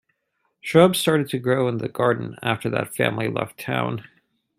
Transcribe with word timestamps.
Shrubs 0.61 0.97
started 0.97 1.29
to 1.29 1.37
grow 1.37 1.69
in 1.69 1.77
the 1.77 1.87
garden 1.87 2.35
after 2.41 2.71
that 2.71 2.95
family 2.95 3.27
left 3.27 3.59
town. 3.59 4.03